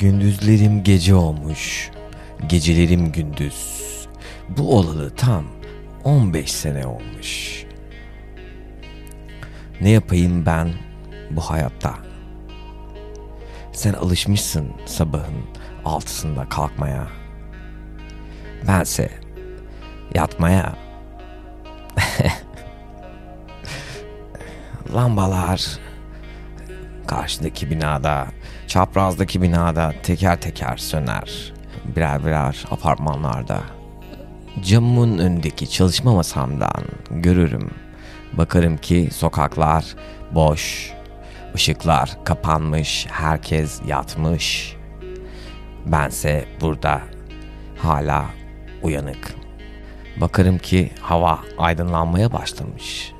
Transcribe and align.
Gündüzlerim 0.00 0.84
gece 0.84 1.14
olmuş, 1.14 1.90
gecelerim 2.46 3.12
gündüz. 3.12 3.80
Bu 4.48 4.76
olalı 4.78 5.16
tam 5.16 5.44
15 6.04 6.52
sene 6.52 6.86
olmuş. 6.86 7.64
Ne 9.80 9.90
yapayım 9.90 10.46
ben 10.46 10.72
bu 11.30 11.40
hayatta? 11.40 11.94
Sen 13.72 13.92
alışmışsın 13.92 14.72
sabahın 14.86 15.44
altısında 15.84 16.48
kalkmaya. 16.48 17.08
Bense 18.68 19.10
yatmaya. 20.14 20.76
Lambalar 24.94 25.78
karşıdaki 27.10 27.70
binada, 27.70 28.26
çaprazdaki 28.66 29.42
binada 29.42 29.94
teker 30.02 30.40
teker 30.40 30.76
söner. 30.76 31.52
Birer 31.96 32.26
birer 32.26 32.64
apartmanlarda. 32.70 33.60
Camımın 34.62 35.18
önündeki 35.18 35.70
çalışma 35.70 36.14
masamdan 36.14 36.84
görürüm. 37.10 37.70
Bakarım 38.32 38.76
ki 38.76 39.08
sokaklar 39.12 39.84
boş, 40.34 40.92
ışıklar 41.54 42.24
kapanmış, 42.24 43.06
herkes 43.10 43.80
yatmış. 43.86 44.76
Bense 45.86 46.44
burada 46.60 47.00
hala 47.78 48.24
uyanık. 48.82 49.34
Bakarım 50.16 50.58
ki 50.58 50.90
hava 51.00 51.38
aydınlanmaya 51.58 52.32
başlamış. 52.32 53.12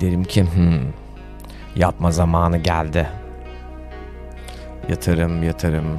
Derim 0.00 0.24
ki 0.24 0.42
hmm, 0.42 1.05
yatma 1.76 2.10
zamanı 2.10 2.58
geldi. 2.58 3.08
Yatarım 4.88 5.42
yatarım. 5.42 5.98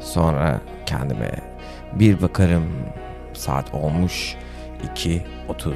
Sonra 0.00 0.60
kendime 0.86 1.30
bir 1.92 2.22
bakarım 2.22 2.64
saat 3.32 3.74
olmuş 3.74 4.36
2.30. 4.96 5.74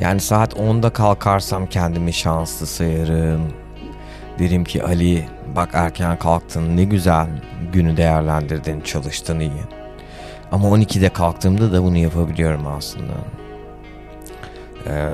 Yani 0.00 0.20
saat 0.20 0.54
10'da 0.54 0.90
kalkarsam 0.90 1.66
kendimi 1.66 2.12
şanslı 2.12 2.66
sayarım. 2.66 3.52
Derim 4.38 4.64
ki 4.64 4.84
Ali 4.84 5.28
bak 5.56 5.70
erken 5.72 6.18
kalktın 6.18 6.76
ne 6.76 6.84
güzel 6.84 7.26
günü 7.72 7.96
değerlendirdin 7.96 8.80
çalıştın 8.80 9.40
iyi. 9.40 9.62
Ama 10.52 10.68
12'de 10.68 11.08
kalktığımda 11.08 11.72
da 11.72 11.82
bunu 11.82 11.96
yapabiliyorum 11.96 12.66
aslında. 12.66 13.12
Ee, 14.88 15.10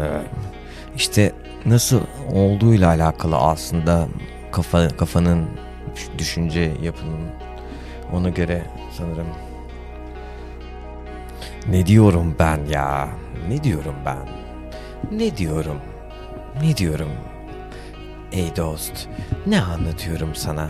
işte 0.97 1.33
nasıl 1.67 2.01
olduğuyla 2.33 2.89
alakalı 2.89 3.37
aslında 3.37 4.09
kafa, 4.53 4.89
kafanın 4.89 5.47
düşünce 6.19 6.73
yapının 6.83 7.31
ona 8.13 8.29
göre 8.29 8.63
sanırım. 8.99 9.27
Ne 11.69 11.87
diyorum 11.87 12.37
ben 12.39 12.59
ya? 12.71 13.09
Ne 13.49 13.65
diyorum 13.65 13.95
ben? 14.07 14.29
Ne 15.19 15.37
diyorum? 15.37 15.81
Ne 16.63 16.77
diyorum? 16.77 17.11
Ey 18.33 18.57
dost, 18.57 19.09
ne 19.47 19.61
anlatıyorum 19.61 20.35
sana? 20.35 20.69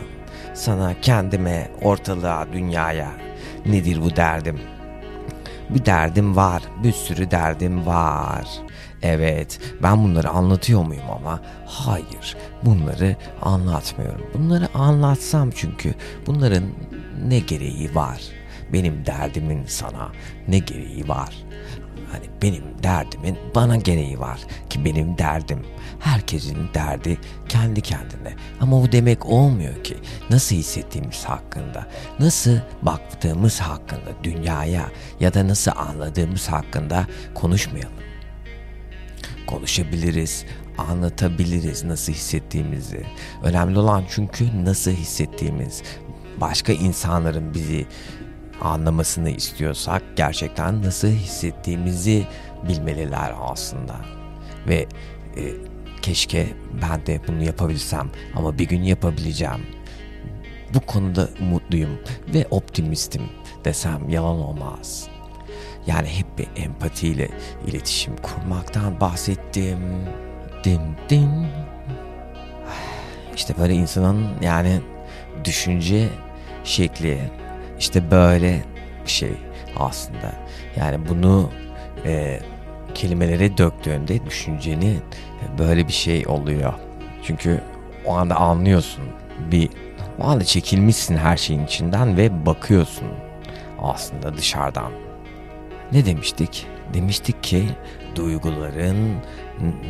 Sana, 0.54 1.00
kendime, 1.00 1.70
ortalığa, 1.82 2.52
dünyaya. 2.52 3.10
Nedir 3.66 4.02
bu 4.02 4.16
derdim? 4.16 4.60
Bir 5.70 5.84
derdim 5.84 6.36
var, 6.36 6.62
bir 6.82 6.92
sürü 6.92 7.30
derdim 7.30 7.86
var. 7.86 8.44
Evet, 9.04 9.60
ben 9.82 10.04
bunları 10.04 10.28
anlatıyor 10.28 10.84
muyum 10.84 11.10
ama 11.10 11.40
hayır, 11.66 12.36
bunları 12.64 13.16
anlatmıyorum. 13.42 14.26
Bunları 14.34 14.68
anlatsam 14.74 15.50
çünkü 15.50 15.94
bunların 16.26 16.64
ne 17.28 17.38
gereği 17.38 17.94
var? 17.94 18.22
Benim 18.72 19.06
derdimin 19.06 19.64
sana 19.66 20.12
ne 20.48 20.58
gereği 20.58 21.08
var? 21.08 21.34
Hani 22.12 22.24
benim 22.42 22.64
derdimin 22.82 23.38
bana 23.54 23.76
gereği 23.76 24.20
var 24.20 24.40
ki 24.70 24.84
benim 24.84 25.18
derdim 25.18 25.66
herkesin 26.00 26.68
derdi 26.74 27.18
kendi 27.48 27.80
kendine. 27.80 28.34
Ama 28.60 28.82
bu 28.82 28.92
demek 28.92 29.26
olmuyor 29.26 29.84
ki 29.84 29.96
nasıl 30.30 30.56
hissettiğimiz 30.56 31.24
hakkında, 31.24 31.86
nasıl 32.20 32.58
baktığımız 32.82 33.60
hakkında 33.60 34.10
dünyaya 34.22 34.88
ya 35.20 35.34
da 35.34 35.48
nasıl 35.48 35.72
anladığımız 35.76 36.48
hakkında 36.48 37.06
konuşmayalım. 37.34 38.13
Konuşabiliriz, 39.46 40.44
anlatabiliriz 40.78 41.84
nasıl 41.84 42.12
hissettiğimizi. 42.12 43.06
Önemli 43.42 43.78
olan 43.78 44.04
çünkü 44.08 44.64
nasıl 44.64 44.90
hissettiğimiz. 44.90 45.82
Başka 46.40 46.72
insanların 46.72 47.54
bizi 47.54 47.86
anlamasını 48.60 49.30
istiyorsak 49.30 50.02
gerçekten 50.16 50.82
nasıl 50.82 51.08
hissettiğimizi 51.08 52.26
bilmeliler 52.68 53.34
aslında. 53.40 53.96
Ve 54.68 54.86
e, 55.36 55.42
keşke 56.02 56.46
ben 56.82 57.06
de 57.06 57.20
bunu 57.28 57.42
yapabilsem 57.42 58.10
ama 58.34 58.58
bir 58.58 58.68
gün 58.68 58.82
yapabileceğim. 58.82 59.66
Bu 60.74 60.80
konuda 60.80 61.28
mutluyum 61.40 61.98
ve 62.34 62.46
optimistim 62.50 63.22
desem 63.64 64.08
yalan 64.08 64.36
olmaz. 64.36 65.08
Yani 65.86 66.08
hep 66.08 66.26
bir 66.38 66.62
empatiyle 66.62 67.28
iletişim 67.66 68.16
kurmaktan 68.16 69.00
bahsettim. 69.00 69.78
Dim 70.64 70.80
dim. 71.08 71.46
İşte 73.36 73.54
böyle 73.58 73.74
insanın 73.74 74.26
yani 74.42 74.80
düşünce 75.44 76.08
şekli 76.64 77.18
işte 77.78 78.10
böyle 78.10 78.64
bir 79.04 79.10
şey 79.10 79.32
aslında. 79.76 80.32
Yani 80.76 81.08
bunu 81.08 81.50
e, 82.04 82.40
kelimelere 82.94 83.58
döktüğünde 83.58 84.26
düşünceni 84.26 84.96
böyle 85.58 85.88
bir 85.88 85.92
şey 85.92 86.26
oluyor. 86.26 86.72
Çünkü 87.22 87.60
o 88.04 88.14
anda 88.14 88.36
anlıyorsun 88.36 89.04
bir 89.52 89.70
o 90.20 90.24
anda 90.24 90.44
çekilmişsin 90.44 91.16
her 91.16 91.36
şeyin 91.36 91.64
içinden 91.64 92.16
ve 92.16 92.46
bakıyorsun 92.46 93.08
aslında 93.82 94.36
dışarıdan. 94.36 95.03
Ne 95.92 96.06
demiştik? 96.06 96.66
Demiştik 96.94 97.42
ki 97.42 97.68
duyguların 98.14 99.16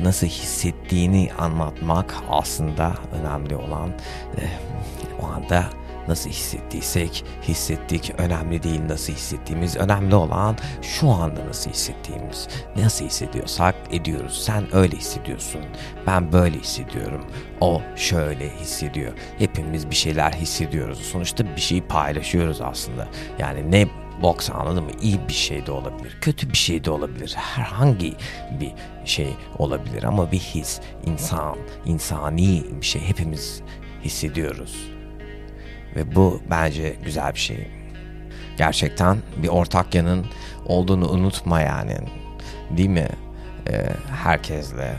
nasıl 0.03 0.27
hissettiğini 0.27 1.31
anlatmak 1.39 2.15
aslında 2.29 2.95
önemli 3.13 3.57
olan 3.57 3.91
o 5.23 5.27
anda 5.27 5.65
nasıl 6.09 6.31
hissettiysek 6.31 7.25
hissettik. 7.43 8.13
Önemli 8.19 8.63
değil 8.63 8.81
nasıl 8.89 9.13
hissettiğimiz 9.13 9.77
önemli 9.77 10.15
olan 10.15 10.57
şu 10.83 11.11
anda 11.11 11.47
nasıl 11.47 11.71
hissettiğimiz. 11.71 12.49
Nasıl 12.77 13.05
hissediyorsak 13.05 13.75
ediyoruz. 13.91 14.43
Sen 14.45 14.77
öyle 14.77 14.97
hissediyorsun 14.97 15.61
ben 16.07 16.33
böyle 16.33 16.59
hissediyorum 16.59 17.25
o 17.61 17.83
şöyle 17.97 18.51
hissediyor. 18.51 19.13
Hepimiz 19.39 19.91
bir 19.91 19.95
şeyler 19.95 20.33
hissediyoruz. 20.33 20.99
Sonuçta 20.99 21.57
bir 21.57 21.61
şeyi 21.61 21.83
paylaşıyoruz 21.83 22.61
aslında. 22.61 23.09
Yani 23.39 23.71
ne 23.73 23.89
boks 24.23 24.51
anladın 24.51 24.85
mı? 24.85 24.91
İyi 25.03 25.29
bir 25.29 25.33
şey 25.33 25.67
de 25.67 25.73
olabilir, 25.73 26.19
kötü 26.21 26.51
bir 26.51 26.57
şey 26.57 26.85
de 26.85 26.91
olabilir. 26.91 27.35
Herhangi 27.39 28.15
bir 28.61 28.73
şey 29.05 29.29
olabilir 29.59 30.03
ama 30.03 30.33
bir 30.33 30.39
his, 30.39 30.81
insan, 31.07 31.57
insani 31.85 32.65
bir 32.81 32.87
şey 32.87 33.03
hepimiz 33.03 33.63
hissediyoruz. 34.05 34.91
Ve 35.97 36.15
bu 36.15 36.41
bence 36.51 36.97
güzel 37.05 37.35
bir 37.35 37.41
şey. 37.41 37.69
Gerçekten 38.59 39.19
bir 39.37 39.49
ortak 39.49 39.95
yanın 39.95 40.27
olduğunu 40.67 41.11
unutma 41.11 41.61
yani. 41.61 41.97
Değil 42.77 42.89
mi? 42.89 43.09
Ee, 43.69 43.87
herkesle 44.23 44.97